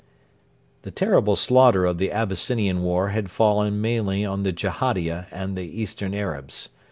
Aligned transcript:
The 0.81 0.89
terrible 0.89 1.35
slaughter 1.35 1.85
of 1.85 1.99
the 1.99 2.11
Abyssinian 2.11 2.81
war 2.81 3.09
had 3.09 3.29
fallen 3.29 3.79
mainly 3.81 4.25
on 4.25 4.41
the 4.41 4.51
Jehadia 4.51 5.27
and 5.31 5.55
the 5.55 5.79
eastern 5.79 6.15
Arabs. 6.15 6.69